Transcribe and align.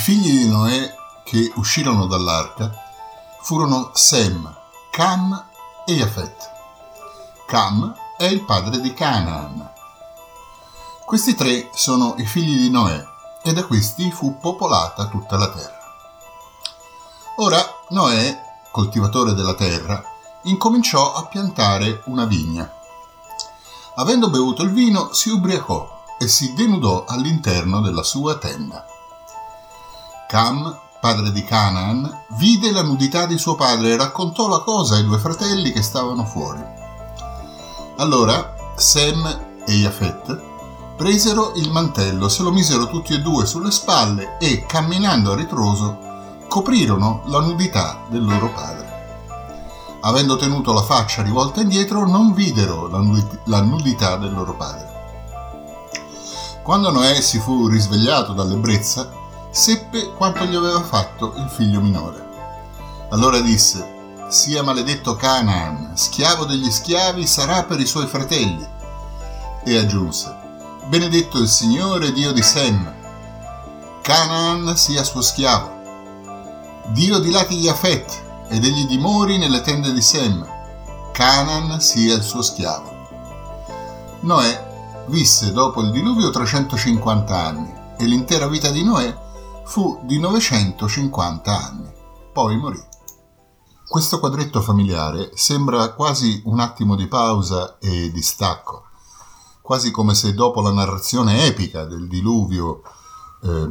figli 0.00 0.38
di 0.38 0.48
Noè 0.48 0.94
che 1.24 1.52
uscirono 1.56 2.06
dall'arca 2.06 2.72
furono 3.42 3.90
Sem, 3.92 4.50
Cam 4.90 5.48
e 5.84 5.92
Jafet. 5.92 6.50
Cam 7.46 7.94
è 8.16 8.24
il 8.24 8.42
padre 8.46 8.80
di 8.80 8.94
Canaan. 8.94 9.70
Questi 11.04 11.34
tre 11.34 11.68
sono 11.74 12.14
i 12.16 12.24
figli 12.24 12.60
di 12.60 12.70
Noè 12.70 13.04
e 13.42 13.52
da 13.52 13.64
questi 13.64 14.10
fu 14.10 14.38
popolata 14.38 15.06
tutta 15.08 15.36
la 15.36 15.50
terra. 15.50 15.78
Ora 17.36 17.62
Noè, 17.90 18.40
coltivatore 18.72 19.34
della 19.34 19.54
terra, 19.54 20.02
incominciò 20.44 21.12
a 21.12 21.26
piantare 21.26 22.02
una 22.06 22.24
vigna. 22.24 22.72
Avendo 23.96 24.30
bevuto 24.30 24.62
il 24.62 24.72
vino, 24.72 25.12
si 25.12 25.28
ubriacò 25.28 26.04
e 26.18 26.26
si 26.26 26.54
denudò 26.54 27.04
all'interno 27.06 27.82
della 27.82 28.02
sua 28.02 28.36
tenda. 28.38 28.86
Cam, 30.30 30.78
padre 31.00 31.32
di 31.32 31.42
Canaan, 31.42 32.08
vide 32.38 32.70
la 32.70 32.84
nudità 32.84 33.26
di 33.26 33.36
suo 33.36 33.56
padre 33.56 33.90
e 33.90 33.96
raccontò 33.96 34.46
la 34.46 34.60
cosa 34.60 34.94
ai 34.94 35.02
due 35.02 35.18
fratelli 35.18 35.72
che 35.72 35.82
stavano 35.82 36.24
fuori. 36.24 36.62
Allora 37.96 38.54
Sem 38.76 39.26
e 39.66 39.72
Jafet 39.72 40.40
presero 40.96 41.54
il 41.56 41.72
mantello, 41.72 42.28
se 42.28 42.44
lo 42.44 42.52
misero 42.52 42.86
tutti 42.86 43.12
e 43.12 43.20
due 43.20 43.44
sulle 43.44 43.72
spalle 43.72 44.36
e, 44.38 44.66
camminando 44.66 45.32
a 45.32 45.34
ritroso, 45.34 45.98
coprirono 46.46 47.22
la 47.24 47.40
nudità 47.40 48.04
del 48.06 48.24
loro 48.24 48.52
padre. 48.52 49.16
Avendo 50.02 50.36
tenuto 50.36 50.72
la 50.72 50.82
faccia 50.82 51.22
rivolta 51.22 51.60
indietro, 51.60 52.06
non 52.06 52.32
videro 52.34 52.86
la 52.86 53.60
nudità 53.62 54.14
del 54.14 54.32
loro 54.32 54.54
padre. 54.54 54.88
Quando 56.62 56.92
Noè 56.92 57.20
si 57.20 57.40
fu 57.40 57.66
risvegliato 57.66 58.32
dall'ebbrezza, 58.32 59.18
seppe 59.50 60.12
quanto 60.14 60.44
gli 60.44 60.54
aveva 60.54 60.82
fatto 60.82 61.34
il 61.36 61.48
figlio 61.48 61.80
minore. 61.80 62.28
Allora 63.10 63.40
disse, 63.40 63.98
sia 64.28 64.62
maledetto 64.62 65.16
Canaan, 65.16 65.96
schiavo 65.96 66.44
degli 66.44 66.70
schiavi 66.70 67.26
sarà 67.26 67.64
per 67.64 67.80
i 67.80 67.86
suoi 67.86 68.06
fratelli. 68.06 68.66
E 69.64 69.76
aggiunse, 69.76 70.34
benedetto 70.86 71.38
il 71.38 71.48
Signore 71.48 72.12
Dio 72.12 72.32
di 72.32 72.42
Sem, 72.42 72.94
Canaan 74.02 74.76
sia 74.76 75.02
suo 75.02 75.20
schiavo. 75.20 75.78
Dio 76.88 77.18
dilati 77.18 77.58
Jafet 77.58 78.22
ed 78.48 78.64
egli 78.64 78.86
dimori 78.86 79.36
nelle 79.36 79.60
tende 79.60 79.92
di 79.92 80.00
Sem, 80.00 80.46
Canaan 81.12 81.80
sia 81.80 82.14
il 82.14 82.22
suo 82.22 82.42
schiavo. 82.42 82.98
Noè 84.20 84.68
visse 85.06 85.52
dopo 85.52 85.80
il 85.80 85.90
diluvio 85.90 86.30
350 86.30 87.36
anni 87.36 87.72
e 87.98 88.04
l'intera 88.04 88.46
vita 88.46 88.70
di 88.70 88.84
Noè 88.84 89.28
fu 89.64 90.00
di 90.04 90.18
950 90.18 91.52
anni. 91.52 91.92
Poi 92.32 92.56
morì. 92.56 92.80
Questo 93.86 94.20
quadretto 94.20 94.60
familiare 94.60 95.30
sembra 95.34 95.94
quasi 95.94 96.42
un 96.44 96.60
attimo 96.60 96.94
di 96.94 97.08
pausa 97.08 97.78
e 97.80 98.12
di 98.12 98.22
stacco, 98.22 98.84
quasi 99.62 99.90
come 99.90 100.14
se 100.14 100.32
dopo 100.32 100.60
la 100.60 100.70
narrazione 100.70 101.46
epica 101.46 101.84
del 101.84 102.06
diluvio 102.06 102.82
eh, 103.42 103.68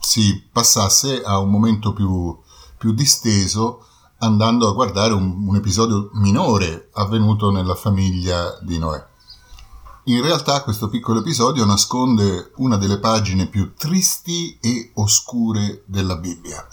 si 0.00 0.46
passasse 0.52 1.22
a 1.22 1.38
un 1.38 1.48
momento 1.48 1.94
più, 1.94 2.38
più 2.76 2.92
disteso 2.92 3.86
andando 4.18 4.68
a 4.68 4.72
guardare 4.72 5.14
un, 5.14 5.46
un 5.46 5.56
episodio 5.56 6.10
minore 6.14 6.90
avvenuto 6.92 7.50
nella 7.50 7.74
famiglia 7.74 8.58
di 8.60 8.78
Noè. 8.78 9.14
In 10.08 10.22
realtà 10.22 10.62
questo 10.62 10.88
piccolo 10.88 11.18
episodio 11.18 11.64
nasconde 11.64 12.52
una 12.58 12.76
delle 12.76 13.00
pagine 13.00 13.48
più 13.48 13.74
tristi 13.74 14.56
e 14.60 14.92
oscure 14.94 15.82
della 15.86 16.14
Bibbia, 16.14 16.64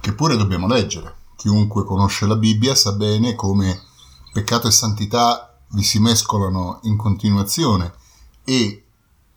che 0.00 0.14
pure 0.14 0.38
dobbiamo 0.38 0.66
leggere. 0.66 1.16
Chiunque 1.36 1.84
conosce 1.84 2.24
la 2.24 2.36
Bibbia 2.36 2.74
sa 2.74 2.92
bene 2.92 3.34
come 3.34 3.82
peccato 4.32 4.68
e 4.68 4.70
santità 4.70 5.54
vi 5.72 5.82
si 5.82 5.98
mescolano 5.98 6.78
in 6.84 6.96
continuazione 6.96 7.92
e 8.44 8.86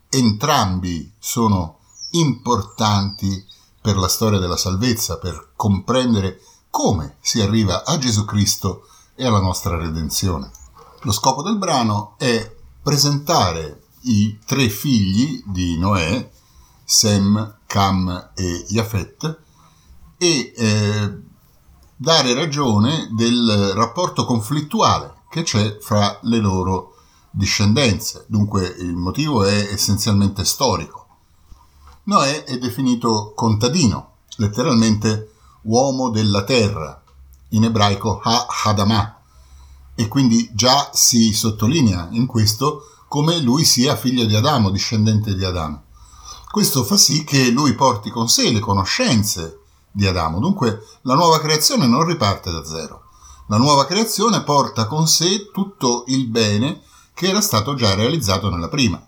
entrambi 0.08 1.12
sono 1.18 1.80
importanti 2.12 3.44
per 3.82 3.98
la 3.98 4.08
storia 4.08 4.38
della 4.38 4.56
salvezza, 4.56 5.18
per 5.18 5.50
comprendere 5.56 6.40
come 6.70 7.18
si 7.20 7.42
arriva 7.42 7.84
a 7.84 7.98
Gesù 7.98 8.24
Cristo 8.24 8.88
e 9.14 9.26
alla 9.26 9.40
nostra 9.40 9.76
redenzione. 9.76 10.50
Lo 11.02 11.12
scopo 11.12 11.42
del 11.42 11.58
brano 11.58 12.14
è 12.16 12.62
presentare 12.84 13.80
i 14.02 14.38
tre 14.44 14.68
figli 14.68 15.42
di 15.46 15.78
Noè, 15.78 16.30
Sem, 16.84 17.56
Cam 17.66 18.32
e 18.34 18.66
Jafet, 18.68 19.38
e 20.18 20.52
eh, 20.54 21.18
dare 21.96 22.34
ragione 22.34 23.08
del 23.16 23.72
rapporto 23.74 24.26
conflittuale 24.26 25.22
che 25.30 25.42
c'è 25.42 25.78
fra 25.80 26.18
le 26.22 26.38
loro 26.38 26.96
discendenze. 27.30 28.26
Dunque 28.28 28.66
il 28.66 28.94
motivo 28.94 29.44
è 29.44 29.72
essenzialmente 29.72 30.44
storico. 30.44 31.06
Noè 32.04 32.44
è 32.44 32.58
definito 32.58 33.32
contadino, 33.34 34.16
letteralmente 34.36 35.32
uomo 35.62 36.10
della 36.10 36.44
terra, 36.44 37.02
in 37.48 37.64
ebraico 37.64 38.20
Ha-Hadamah, 38.22 39.13
e 39.94 40.08
quindi 40.08 40.50
già 40.52 40.90
si 40.92 41.32
sottolinea 41.32 42.08
in 42.10 42.26
questo 42.26 42.88
come 43.08 43.40
lui 43.40 43.64
sia 43.64 43.96
figlio 43.96 44.24
di 44.24 44.34
Adamo, 44.34 44.70
discendente 44.70 45.34
di 45.34 45.44
Adamo. 45.44 45.82
Questo 46.50 46.84
fa 46.84 46.96
sì 46.96 47.24
che 47.24 47.50
lui 47.50 47.74
porti 47.74 48.10
con 48.10 48.28
sé 48.28 48.50
le 48.50 48.60
conoscenze 48.60 49.60
di 49.90 50.06
Adamo, 50.06 50.40
dunque 50.40 50.82
la 51.02 51.14
nuova 51.14 51.38
creazione 51.40 51.86
non 51.86 52.04
riparte 52.04 52.50
da 52.50 52.64
zero. 52.64 53.02
La 53.48 53.56
nuova 53.56 53.86
creazione 53.86 54.42
porta 54.42 54.86
con 54.86 55.06
sé 55.06 55.50
tutto 55.52 56.04
il 56.08 56.26
bene 56.28 56.80
che 57.12 57.28
era 57.28 57.40
stato 57.40 57.74
già 57.74 57.94
realizzato 57.94 58.50
nella 58.50 58.68
prima. 58.68 59.04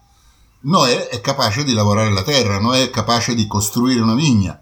Noè 0.61 1.09
è 1.09 1.21
capace 1.21 1.65
di 1.65 1.73
lavorare 1.73 2.13
la 2.13 2.23
terra, 2.23 2.61
Noè 2.61 2.83
è 2.83 2.91
capace 2.91 3.35
di 3.35 3.47
costruire 3.47 4.01
una 4.01 4.15
vigna, 4.15 4.61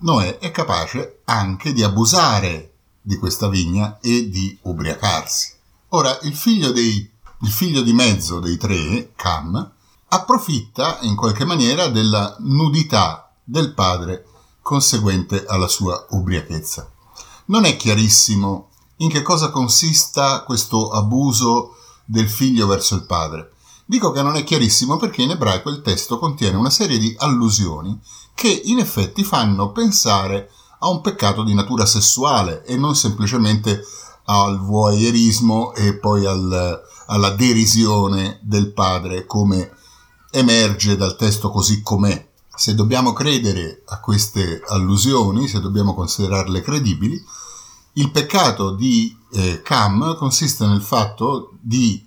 Noè 0.00 0.38
è 0.38 0.50
capace 0.50 1.20
anche 1.24 1.72
di 1.72 1.82
abusare 1.82 2.75
di 3.06 3.18
questa 3.18 3.48
vigna 3.48 3.98
e 4.00 4.28
di 4.28 4.58
ubriacarsi. 4.62 5.52
Ora, 5.90 6.18
il 6.22 6.34
figlio, 6.34 6.72
dei, 6.72 7.08
il 7.42 7.48
figlio 7.48 7.82
di 7.82 7.92
mezzo 7.92 8.40
dei 8.40 8.56
tre, 8.56 9.12
Cam, 9.14 9.72
approfitta 10.08 10.98
in 11.02 11.14
qualche 11.14 11.44
maniera 11.44 11.86
della 11.86 12.34
nudità 12.40 13.32
del 13.44 13.74
padre 13.74 14.26
conseguente 14.60 15.44
alla 15.46 15.68
sua 15.68 16.04
ubriachezza. 16.10 16.90
Non 17.46 17.64
è 17.64 17.76
chiarissimo 17.76 18.70
in 18.96 19.08
che 19.08 19.22
cosa 19.22 19.50
consista 19.50 20.42
questo 20.42 20.90
abuso 20.90 21.76
del 22.04 22.28
figlio 22.28 22.66
verso 22.66 22.96
il 22.96 23.06
padre. 23.06 23.52
Dico 23.84 24.10
che 24.10 24.22
non 24.22 24.34
è 24.34 24.42
chiarissimo 24.42 24.96
perché 24.96 25.22
in 25.22 25.30
ebraico 25.30 25.70
il 25.70 25.80
testo 25.80 26.18
contiene 26.18 26.56
una 26.56 26.70
serie 26.70 26.98
di 26.98 27.14
allusioni 27.18 27.96
che 28.34 28.48
in 28.48 28.80
effetti 28.80 29.22
fanno 29.22 29.70
pensare 29.70 30.50
a 30.78 30.88
un 30.88 31.00
peccato 31.00 31.42
di 31.42 31.54
natura 31.54 31.86
sessuale 31.86 32.64
e 32.64 32.76
non 32.76 32.94
semplicemente 32.94 33.82
al 34.26 34.58
voyeurismo 34.60 35.74
e 35.74 35.94
poi 35.96 36.26
al, 36.26 36.82
alla 37.06 37.30
derisione 37.30 38.38
del 38.42 38.72
padre 38.72 39.26
come 39.26 39.72
emerge 40.30 40.96
dal 40.96 41.16
testo 41.16 41.50
così 41.50 41.82
com'è. 41.82 42.28
Se 42.54 42.74
dobbiamo 42.74 43.12
credere 43.12 43.82
a 43.86 44.00
queste 44.00 44.62
allusioni, 44.66 45.46
se 45.46 45.60
dobbiamo 45.60 45.94
considerarle 45.94 46.62
credibili, 46.62 47.22
il 47.94 48.10
peccato 48.10 48.74
di 48.74 49.16
eh, 49.32 49.62
Cam 49.62 50.16
consiste 50.16 50.66
nel 50.66 50.82
fatto 50.82 51.52
di 51.60 52.04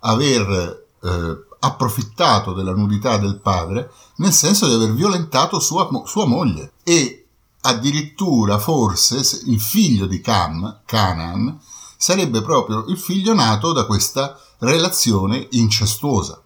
aver 0.00 0.86
eh, 1.02 1.44
approfittato 1.60 2.52
della 2.52 2.74
nudità 2.74 3.16
del 3.16 3.40
padre, 3.40 3.90
nel 4.16 4.32
senso 4.32 4.66
di 4.68 4.74
aver 4.74 4.92
violentato 4.92 5.58
sua, 5.60 5.88
sua 6.04 6.26
moglie 6.26 6.72
e 6.82 7.23
addirittura 7.66 8.58
forse 8.58 9.42
il 9.46 9.60
figlio 9.60 10.06
di 10.06 10.20
Cam, 10.20 10.82
Canaan, 10.84 11.58
sarebbe 11.96 12.42
proprio 12.42 12.84
il 12.88 12.98
figlio 12.98 13.32
nato 13.32 13.72
da 13.72 13.86
questa 13.86 14.38
relazione 14.58 15.48
incestuosa. 15.52 16.40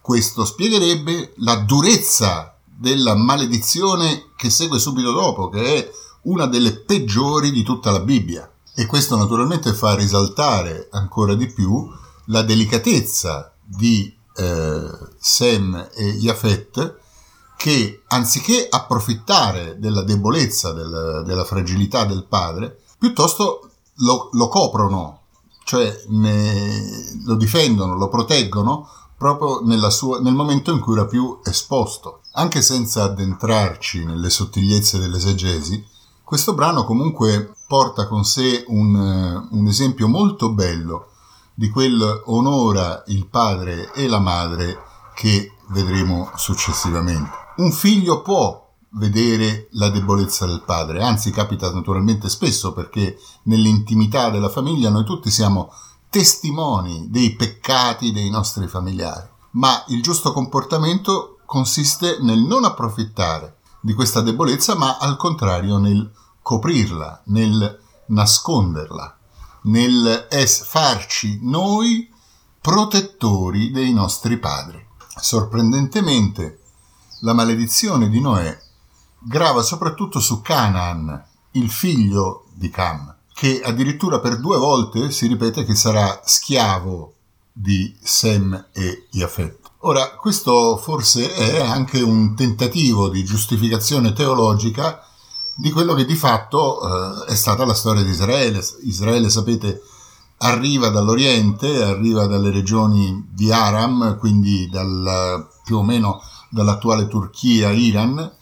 Questo 0.00 0.44
spiegherebbe 0.44 1.34
la 1.38 1.56
durezza 1.56 2.56
della 2.64 3.14
maledizione 3.14 4.30
che 4.36 4.50
segue 4.50 4.78
subito 4.78 5.12
dopo, 5.12 5.48
che 5.48 5.76
è 5.76 5.90
una 6.22 6.46
delle 6.46 6.76
peggiori 6.76 7.50
di 7.50 7.62
tutta 7.62 7.90
la 7.90 8.00
Bibbia. 8.00 8.48
E 8.76 8.86
questo 8.86 9.16
naturalmente 9.16 9.72
fa 9.72 9.94
risaltare 9.94 10.88
ancora 10.92 11.34
di 11.34 11.46
più 11.48 11.88
la 12.26 12.42
delicatezza 12.42 13.52
di 13.60 14.12
eh, 14.36 14.90
Sem 15.18 15.90
e 15.94 16.12
Jafet, 16.18 17.02
che 17.64 18.02
anziché 18.08 18.66
approfittare 18.68 19.78
della 19.78 20.02
debolezza, 20.02 20.74
del, 20.74 21.22
della 21.24 21.44
fragilità 21.44 22.04
del 22.04 22.26
padre, 22.26 22.82
piuttosto 22.98 23.70
lo, 24.00 24.28
lo 24.32 24.48
coprono, 24.48 25.20
cioè 25.64 26.04
ne, 26.08 27.22
lo 27.24 27.36
difendono, 27.36 27.96
lo 27.96 28.10
proteggono 28.10 28.86
proprio 29.16 29.62
sua, 29.88 30.20
nel 30.20 30.34
momento 30.34 30.72
in 30.72 30.80
cui 30.80 30.92
era 30.92 31.06
più 31.06 31.40
esposto. 31.42 32.20
Anche 32.32 32.60
senza 32.60 33.04
addentrarci 33.04 34.04
nelle 34.04 34.28
sottigliezze 34.28 34.98
dell'esegesi, 34.98 35.82
questo 36.22 36.52
brano 36.52 36.84
comunque 36.84 37.54
porta 37.66 38.06
con 38.06 38.24
sé 38.24 38.64
un, 38.66 39.48
un 39.50 39.66
esempio 39.66 40.06
molto 40.06 40.50
bello 40.52 41.12
di 41.54 41.70
quel 41.70 42.24
onora 42.26 43.04
il 43.06 43.26
padre 43.26 43.90
e 43.94 44.06
la 44.06 44.18
madre 44.18 44.82
che 45.14 45.50
vedremo 45.68 46.30
successivamente. 46.34 47.43
Un 47.56 47.70
figlio 47.70 48.20
può 48.20 48.68
vedere 48.96 49.68
la 49.72 49.88
debolezza 49.88 50.44
del 50.44 50.62
padre, 50.62 51.04
anzi 51.04 51.30
capita 51.30 51.72
naturalmente 51.72 52.28
spesso 52.28 52.72
perché 52.72 53.16
nell'intimità 53.44 54.28
della 54.28 54.48
famiglia 54.48 54.90
noi 54.90 55.04
tutti 55.04 55.30
siamo 55.30 55.72
testimoni 56.10 57.10
dei 57.10 57.36
peccati 57.36 58.10
dei 58.10 58.28
nostri 58.28 58.66
familiari, 58.66 59.28
ma 59.52 59.84
il 59.88 60.02
giusto 60.02 60.32
comportamento 60.32 61.38
consiste 61.46 62.18
nel 62.22 62.40
non 62.40 62.64
approfittare 62.64 63.58
di 63.80 63.92
questa 63.94 64.20
debolezza, 64.20 64.74
ma 64.74 64.98
al 64.98 65.16
contrario 65.16 65.78
nel 65.78 66.10
coprirla, 66.42 67.22
nel 67.26 67.80
nasconderla, 68.06 69.16
nel 69.62 70.26
es- 70.28 70.64
farci 70.64 71.38
noi 71.42 72.12
protettori 72.60 73.70
dei 73.70 73.92
nostri 73.92 74.38
padri. 74.38 74.84
Sorprendentemente, 75.16 76.58
la 77.24 77.32
maledizione 77.32 78.08
di 78.10 78.20
Noè 78.20 78.56
grava 79.18 79.62
soprattutto 79.62 80.20
su 80.20 80.42
Canaan, 80.42 81.24
il 81.52 81.70
figlio 81.70 82.44
di 82.52 82.68
Cam, 82.68 83.16
che 83.32 83.62
addirittura 83.64 84.20
per 84.20 84.38
due 84.38 84.58
volte 84.58 85.10
si 85.10 85.26
ripete 85.26 85.64
che 85.64 85.74
sarà 85.74 86.20
schiavo 86.22 87.14
di 87.50 87.96
Sem 88.02 88.66
e 88.72 89.06
Yafet. 89.12 89.58
Ora, 89.80 90.16
questo 90.16 90.76
forse 90.76 91.32
è 91.34 91.60
anche 91.60 92.00
un 92.00 92.34
tentativo 92.36 93.08
di 93.08 93.24
giustificazione 93.24 94.12
teologica 94.12 95.02
di 95.56 95.70
quello 95.70 95.94
che 95.94 96.04
di 96.04 96.16
fatto 96.16 96.80
eh, 96.80 97.32
è 97.32 97.34
stata 97.34 97.64
la 97.64 97.74
storia 97.74 98.02
di 98.02 98.10
Israele. 98.10 98.62
Israele, 98.82 99.30
sapete, 99.30 99.82
arriva 100.38 100.88
dall'Oriente, 100.88 101.82
arriva 101.82 102.26
dalle 102.26 102.50
regioni 102.50 103.28
di 103.30 103.50
Aram, 103.52 104.18
quindi 104.18 104.68
dal, 104.68 105.48
più 105.64 105.78
o 105.78 105.82
meno 105.82 106.20
dall'attuale 106.54 107.08
Turchia, 107.08 107.70
Iran, 107.72 108.32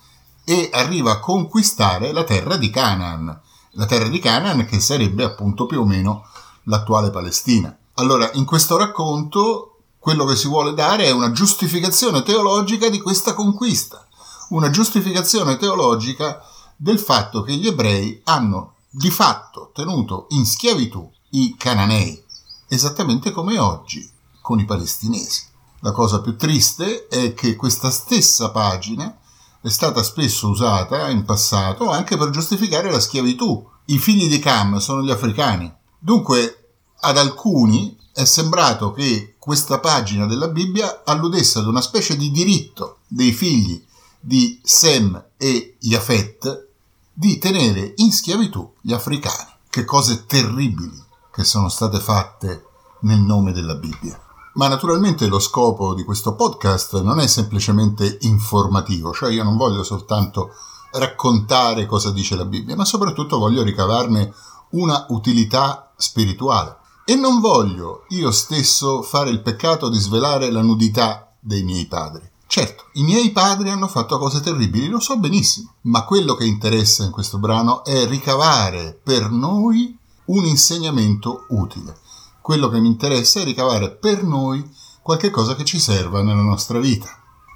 e 0.44 0.68
arriva 0.70 1.12
a 1.12 1.18
conquistare 1.18 2.12
la 2.12 2.24
terra 2.24 2.56
di 2.56 2.68
Canaan, 2.68 3.40
la 3.70 3.86
terra 3.86 4.08
di 4.08 4.18
Canaan 4.18 4.66
che 4.66 4.80
sarebbe 4.80 5.24
appunto 5.24 5.64
più 5.64 5.80
o 5.80 5.86
meno 5.86 6.26
l'attuale 6.64 7.10
Palestina. 7.10 7.74
Allora, 7.94 8.30
in 8.34 8.44
questo 8.44 8.76
racconto 8.76 9.78
quello 9.98 10.26
che 10.26 10.36
si 10.36 10.46
vuole 10.46 10.74
dare 10.74 11.04
è 11.04 11.10
una 11.10 11.32
giustificazione 11.32 12.22
teologica 12.22 12.90
di 12.90 13.00
questa 13.00 13.32
conquista, 13.32 14.06
una 14.50 14.68
giustificazione 14.68 15.56
teologica 15.56 16.42
del 16.76 16.98
fatto 16.98 17.42
che 17.42 17.54
gli 17.54 17.68
ebrei 17.68 18.20
hanno 18.24 18.74
di 18.90 19.10
fatto 19.10 19.70
tenuto 19.72 20.26
in 20.30 20.44
schiavitù 20.44 21.10
i 21.30 21.54
cananei, 21.56 22.22
esattamente 22.68 23.30
come 23.30 23.58
oggi 23.58 24.06
con 24.42 24.58
i 24.58 24.66
palestinesi. 24.66 25.51
La 25.84 25.90
cosa 25.90 26.20
più 26.20 26.36
triste 26.36 27.08
è 27.08 27.34
che 27.34 27.56
questa 27.56 27.90
stessa 27.90 28.52
pagina 28.52 29.18
è 29.60 29.68
stata 29.68 30.04
spesso 30.04 30.48
usata 30.48 31.08
in 31.08 31.24
passato 31.24 31.90
anche 31.90 32.16
per 32.16 32.30
giustificare 32.30 32.88
la 32.88 33.00
schiavitù. 33.00 33.68
I 33.86 33.98
figli 33.98 34.28
di 34.28 34.38
Cam 34.38 34.78
sono 34.78 35.02
gli 35.02 35.10
africani. 35.10 35.72
Dunque, 35.98 36.74
ad 37.00 37.18
alcuni 37.18 37.98
è 38.12 38.24
sembrato 38.24 38.92
che 38.92 39.34
questa 39.40 39.80
pagina 39.80 40.26
della 40.26 40.46
Bibbia 40.46 41.02
alludesse 41.04 41.58
ad 41.58 41.66
una 41.66 41.80
specie 41.80 42.16
di 42.16 42.30
diritto 42.30 42.98
dei 43.08 43.32
figli 43.32 43.84
di 44.20 44.60
Sem 44.62 45.30
e 45.36 45.78
Yafet 45.80 46.68
di 47.12 47.38
tenere 47.38 47.94
in 47.96 48.12
schiavitù 48.12 48.72
gli 48.80 48.92
africani. 48.92 49.50
Che 49.68 49.84
cose 49.84 50.26
terribili 50.26 51.02
che 51.32 51.42
sono 51.42 51.68
state 51.68 51.98
fatte 51.98 52.66
nel 53.00 53.18
nome 53.18 53.50
della 53.50 53.74
Bibbia. 53.74 54.31
Ma 54.54 54.68
naturalmente 54.68 55.26
lo 55.26 55.38
scopo 55.38 55.94
di 55.94 56.04
questo 56.04 56.34
podcast 56.34 57.00
non 57.00 57.20
è 57.20 57.26
semplicemente 57.26 58.18
informativo, 58.22 59.12
cioè 59.12 59.32
io 59.32 59.44
non 59.44 59.56
voglio 59.56 59.82
soltanto 59.82 60.50
raccontare 60.92 61.86
cosa 61.86 62.10
dice 62.10 62.36
la 62.36 62.44
Bibbia, 62.44 62.76
ma 62.76 62.84
soprattutto 62.84 63.38
voglio 63.38 63.62
ricavarne 63.62 64.32
una 64.70 65.06
utilità 65.08 65.92
spirituale. 65.96 66.76
E 67.04 67.14
non 67.14 67.40
voglio 67.40 68.04
io 68.10 68.30
stesso 68.30 69.02
fare 69.02 69.30
il 69.30 69.40
peccato 69.40 69.88
di 69.88 69.98
svelare 69.98 70.50
la 70.50 70.60
nudità 70.60 71.32
dei 71.40 71.62
miei 71.62 71.86
padri. 71.86 72.30
Certo, 72.46 72.84
i 72.92 73.02
miei 73.02 73.30
padri 73.30 73.70
hanno 73.70 73.88
fatto 73.88 74.18
cose 74.18 74.42
terribili, 74.42 74.88
lo 74.88 75.00
so 75.00 75.16
benissimo, 75.16 75.76
ma 75.82 76.04
quello 76.04 76.34
che 76.34 76.44
interessa 76.44 77.02
in 77.02 77.10
questo 77.10 77.38
brano 77.38 77.82
è 77.82 78.06
ricavare 78.06 79.00
per 79.02 79.30
noi 79.30 79.96
un 80.26 80.44
insegnamento 80.44 81.46
utile. 81.48 81.96
Quello 82.42 82.68
che 82.68 82.80
mi 82.80 82.88
interessa 82.88 83.40
è 83.40 83.44
ricavare 83.44 83.92
per 83.92 84.24
noi 84.24 84.68
qualche 85.00 85.30
cosa 85.30 85.54
che 85.54 85.64
ci 85.64 85.78
serva 85.78 86.22
nella 86.22 86.42
nostra 86.42 86.80
vita. 86.80 87.08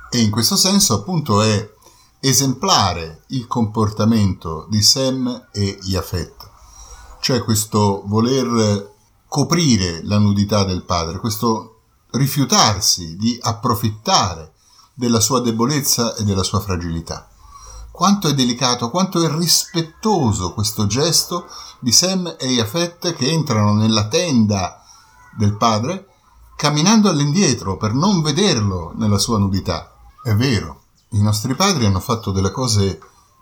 E 0.08 0.20
in 0.20 0.30
questo 0.30 0.54
senso 0.54 0.94
appunto 0.94 1.42
è 1.42 1.74
esemplare 2.20 3.24
il 3.28 3.48
comportamento 3.48 4.66
di 4.70 4.80
Sem 4.80 5.48
e 5.52 5.78
Yafet, 5.82 6.50
cioè 7.20 7.42
questo 7.42 8.04
voler 8.06 8.94
coprire 9.26 10.02
la 10.04 10.18
nudità 10.18 10.62
del 10.62 10.84
padre, 10.84 11.18
questo 11.18 11.80
rifiutarsi 12.12 13.16
di 13.16 13.36
approfittare 13.40 14.52
della 14.94 15.20
sua 15.20 15.40
debolezza 15.40 16.14
e 16.14 16.22
della 16.22 16.44
sua 16.44 16.60
fragilità. 16.60 17.28
Quanto 17.90 18.28
è 18.28 18.34
delicato, 18.34 18.90
quanto 18.90 19.22
è 19.22 19.28
rispettoso 19.34 20.52
questo 20.52 20.86
gesto 20.86 21.46
di 21.80 21.92
Sem 21.92 22.36
e 22.38 22.46
Yafet 22.48 23.14
che 23.14 23.30
entrano 23.30 23.74
nella 23.74 24.08
tenda 24.08 24.82
del 25.36 25.56
padre 25.56 26.08
camminando 26.56 27.10
all'indietro 27.10 27.76
per 27.76 27.92
non 27.92 28.22
vederlo 28.22 28.92
nella 28.96 29.18
sua 29.18 29.38
nudità. 29.38 29.94
È 30.22 30.34
vero, 30.34 30.82
i 31.10 31.22
nostri 31.22 31.54
padri 31.54 31.84
hanno 31.84 32.00
fatto 32.00 32.32
delle 32.32 32.50
cose 32.50 32.98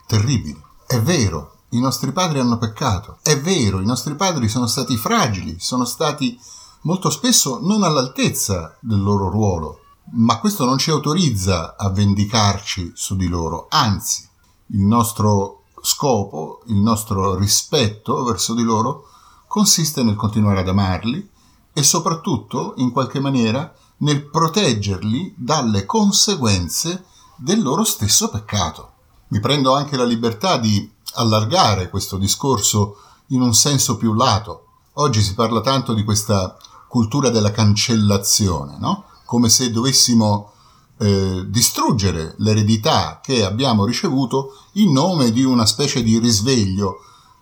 terribili. 0.07 0.61
È 0.87 1.01
vero, 1.01 1.59
i 1.71 1.81
nostri 1.81 2.13
padri 2.13 2.41
hanno 2.41 2.59
peccato. 2.59 3.19
È 3.23 3.41
vero, 3.41 3.81
i 3.81 3.87
nostri 3.87 4.15
padri 4.17 4.49
sono 4.49 4.67
stati 4.67 4.97
fragili, 4.97 5.57
sono 5.61 5.85
stati 5.85 6.39
molto 6.83 7.09
spesso 7.09 7.61
non 7.63 7.83
all'altezza 7.83 8.77
del 8.81 9.01
loro 9.01 9.31
ruolo, 9.31 9.81
ma 10.13 10.39
questo 10.39 10.65
non 10.65 10.79
ci 10.79 10.91
autorizza 10.91 11.77
a 11.77 11.89
vendicarci 11.91 12.93
su 12.95 13.17
di 13.17 13.29
loro, 13.29 13.67
anzi, 13.71 14.29
il 14.69 14.83
nostro 14.83 15.64
scopo, 15.85 16.63
il 16.69 16.77
nostro 16.77 17.37
rispetto 17.37 18.25
verso 18.25 18.55
di 18.55 18.63
loro 18.63 19.09
consiste 19.47 20.03
nel 20.03 20.17
continuare 20.17 20.61
ad 20.61 20.69
amarli 20.69 21.31
e 21.75 21.83
soprattutto, 21.83 22.73
in 22.79 22.91
qualche 22.91 23.21
maniera, 23.21 23.73
nel 23.99 24.25
proteggerli 24.25 25.35
dalle 25.37 25.85
conseguenze 25.85 27.05
del 27.37 27.63
loro 27.63 27.85
stesso 27.85 28.31
peccato. 28.31 28.93
Mi 29.29 29.41
prendo 29.41 29.75
anche 29.75 29.97
la 29.97 30.05
libertà 30.05 30.57
di 30.57 30.91
allargare 31.17 31.91
questo 31.91 32.17
discorso 32.17 32.97
in 33.29 33.43
un 33.43 33.55
senso 33.55 33.97
più 33.97 34.15
lato. 34.15 34.67
Oggi 34.95 35.21
si 35.21 35.35
parla 35.35 35.61
tanto 35.61 35.93
di 35.93 36.03
questa 36.03 36.57
cultura 36.89 37.29
della 37.29 37.51
cancellazione, 37.51 38.79
no? 38.79 39.05
come 39.27 39.51
se 39.51 39.71
dovessimo 39.71 40.53
eh, 40.99 41.45
distruggere 41.47 42.35
l'eredità 42.39 43.21
che 43.23 43.45
abbiamo 43.45 43.85
ricevuto 43.85 44.53
in 44.73 44.93
nome 44.93 45.33
di 45.33 45.43
una 45.43 45.67
specie 45.67 46.03
di 46.03 46.19
risveglio 46.19 46.99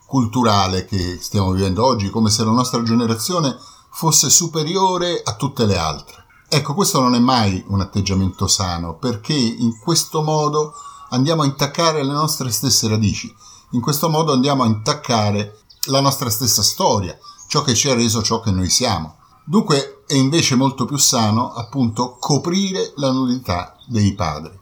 culturale 0.06 0.84
che 0.84 1.18
stiamo 1.20 1.52
vivendo 1.52 1.84
oggi, 1.84 2.10
come 2.10 2.30
se 2.30 2.44
la 2.44 2.50
nostra 2.50 2.82
generazione 2.82 3.56
fosse 3.90 4.30
superiore 4.30 5.22
a 5.24 5.34
tutte 5.36 5.66
le 5.66 5.76
altre. 5.76 6.24
Ecco, 6.48 6.74
questo 6.74 7.00
non 7.00 7.14
è 7.14 7.18
mai 7.18 7.64
un 7.68 7.80
atteggiamento 7.80 8.46
sano, 8.46 8.96
perché 8.96 9.34
in 9.34 9.78
questo 9.78 10.22
modo 10.22 10.74
andiamo 11.10 11.42
a 11.42 11.46
intaccare 11.46 12.04
le 12.04 12.12
nostre 12.12 12.50
stesse 12.50 12.88
radici 12.88 13.34
in 13.72 13.80
questo 13.80 14.08
modo 14.08 14.32
andiamo 14.32 14.62
a 14.62 14.66
intaccare 14.66 15.60
la 15.86 16.00
nostra 16.00 16.28
stessa 16.30 16.62
storia, 16.62 17.18
ciò 17.48 17.62
che 17.62 17.74
ci 17.74 17.88
ha 17.88 17.94
reso 17.94 18.22
ciò 18.22 18.40
che 18.40 18.50
noi 18.50 18.68
siamo. 18.68 19.16
Dunque 19.44 20.04
è 20.06 20.14
invece 20.14 20.54
molto 20.54 20.84
più 20.84 20.96
sano 20.96 21.52
appunto 21.52 22.16
coprire 22.18 22.92
la 22.96 23.10
nudità 23.10 23.76
dei 23.86 24.14
padri. 24.14 24.58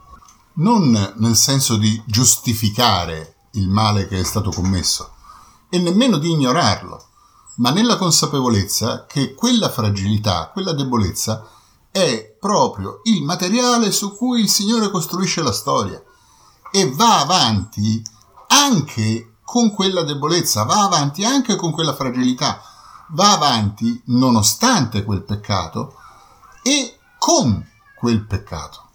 Non 0.55 1.15
nel 1.17 1.37
senso 1.37 1.77
di 1.77 2.03
giustificare 2.07 3.37
il 3.53 3.69
male 3.69 4.07
che 4.07 4.21
è 4.21 4.25
stato 4.25 4.51
commesso 4.51 5.13
e 5.69 5.79
nemmeno 5.79 6.19
di 6.19 6.31
ignorarlo, 6.31 7.05
ma 7.57 7.71
nella 7.71 7.97
consapevolezza 7.97 9.07
che 9.07 9.35
quella 9.35 9.69
fragilità, 9.71 10.51
quella 10.53 10.73
debolezza 10.73 11.47
è 11.91 12.37
proprio 12.39 13.01
il 13.05 13.23
materiale 13.23 13.91
su 13.91 14.17
cui 14.17 14.41
il 14.41 14.49
Signore 14.49 14.91
costruisce 14.91 15.43
la 15.43 15.53
storia 15.53 16.03
e 16.71 16.91
va 16.93 17.21
avanti 17.21 18.03
anche 18.49 19.35
con 19.45 19.73
quella 19.73 20.03
debolezza, 20.03 20.63
va 20.63 20.85
avanti 20.85 21.25
anche 21.25 21.57
con 21.57 21.73
quella 21.73 21.95
fragilità, 21.95 22.63
va 23.13 23.33
avanti 23.33 24.03
nonostante 24.07 25.05
quel 25.05 25.23
peccato 25.23 25.95
e 26.63 26.99
con 27.19 27.67
quel 27.95 28.25
peccato. 28.25 28.90